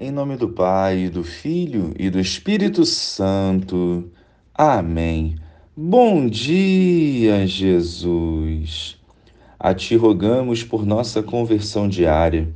[0.00, 4.08] Em nome do Pai, do Filho e do Espírito Santo.
[4.54, 5.34] Amém.
[5.76, 8.96] Bom dia, Jesus.
[9.58, 12.48] A Ti rogamos por nossa conversão diária,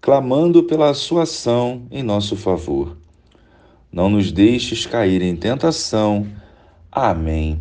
[0.00, 2.96] clamando pela Sua ação em nosso favor.
[3.90, 6.24] Não nos deixes cair em tentação.
[6.92, 7.60] Amém.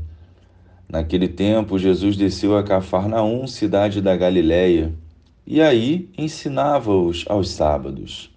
[0.88, 4.94] Naquele tempo, Jesus desceu a Cafarnaum, cidade da Galiléia,
[5.48, 8.35] e aí ensinava-os aos sábados.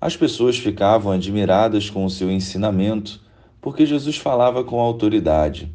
[0.00, 3.20] As pessoas ficavam admiradas com o seu ensinamento,
[3.60, 5.74] porque Jesus falava com autoridade.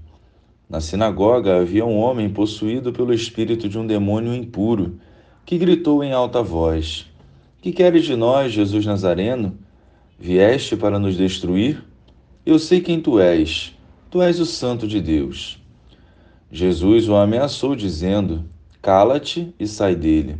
[0.70, 4.98] Na sinagoga havia um homem possuído pelo espírito de um demônio impuro,
[5.45, 7.05] que gritou em alta voz:
[7.62, 9.58] Que queres de nós, Jesus Nazareno?
[10.17, 11.84] Vieste para nos destruir?
[12.45, 13.78] Eu sei quem tu és.
[14.09, 15.62] Tu és o Santo de Deus.
[16.50, 18.45] Jesus o ameaçou, dizendo:
[18.81, 20.38] Cala-te e sai dele.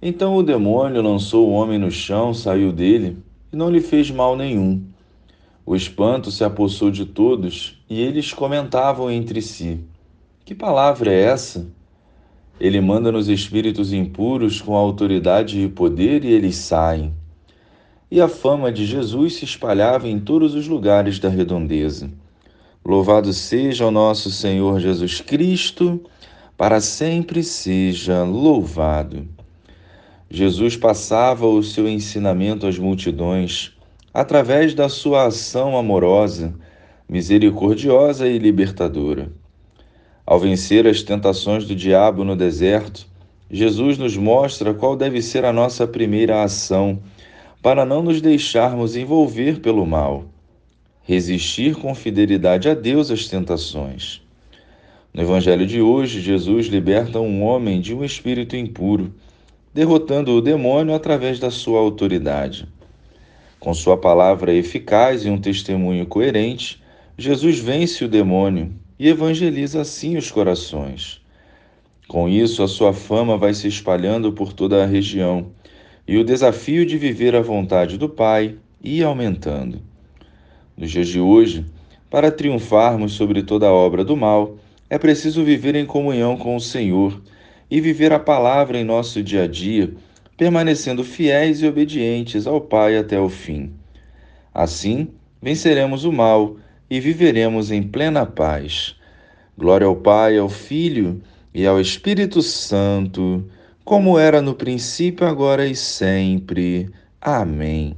[0.00, 3.18] Então o demônio lançou o homem no chão, saiu dele
[3.52, 4.82] e não lhe fez mal nenhum.
[5.66, 9.80] O espanto se apossou de todos e eles comentavam entre si:
[10.44, 11.66] Que palavra é essa?
[12.60, 17.12] Ele manda nos espíritos impuros com autoridade e poder e eles saem.
[18.10, 22.10] E a fama de Jesus se espalhava em todos os lugares da redondeza.
[22.84, 26.00] Louvado seja o nosso Senhor Jesus Cristo,
[26.56, 29.37] para sempre seja louvado.
[30.30, 33.72] Jesus passava o seu ensinamento às multidões
[34.12, 36.54] através da sua ação amorosa,
[37.08, 39.32] misericordiosa e libertadora.
[40.26, 43.06] Ao vencer as tentações do diabo no deserto,
[43.50, 46.98] Jesus nos mostra qual deve ser a nossa primeira ação
[47.62, 50.26] para não nos deixarmos envolver pelo mal.
[51.02, 54.20] Resistir com fidelidade a Deus às tentações.
[55.14, 59.14] No Evangelho de hoje, Jesus liberta um homem de um espírito impuro
[59.78, 62.66] derrotando o demônio através da sua autoridade.
[63.60, 66.82] Com sua palavra eficaz e um testemunho coerente,
[67.16, 71.20] Jesus vence o demônio e evangeliza assim os corações.
[72.08, 75.46] Com isso, a sua fama vai se espalhando por toda a região
[76.08, 79.80] e o desafio de viver a vontade do Pai ia aumentando.
[80.76, 81.64] Nos dias de hoje,
[82.10, 84.56] para triunfarmos sobre toda a obra do mal,
[84.90, 87.22] é preciso viver em comunhão com o Senhor
[87.70, 89.92] e viver a palavra em nosso dia a dia,
[90.36, 93.72] permanecendo fiéis e obedientes ao Pai até o fim.
[94.54, 95.08] Assim,
[95.42, 96.56] venceremos o mal
[96.90, 98.96] e viveremos em plena paz.
[99.56, 101.20] Glória ao Pai, ao Filho
[101.52, 103.44] e ao Espírito Santo,
[103.84, 106.88] como era no princípio, agora e sempre.
[107.20, 107.96] Amém.